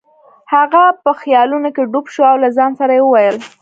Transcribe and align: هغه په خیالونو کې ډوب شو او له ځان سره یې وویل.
هغه 0.53 0.83
په 1.03 1.11
خیالونو 1.21 1.69
کې 1.75 1.89
ډوب 1.91 2.05
شو 2.13 2.23
او 2.31 2.37
له 2.43 2.49
ځان 2.57 2.71
سره 2.79 2.91
یې 2.97 3.01
وویل. 3.05 3.37